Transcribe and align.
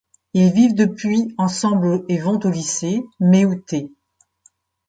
Ils 0.33 0.51
vivent 0.51 0.73
depuis 0.73 1.35
ensemble 1.37 2.05
et 2.09 2.17
vont 2.17 2.39
au 2.43 2.49
lycée, 2.49 3.03
Meiou-tei. 3.19 3.91